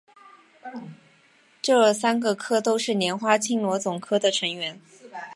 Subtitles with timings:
[1.61, 4.81] 这三个科都是莲花青螺总科的成员。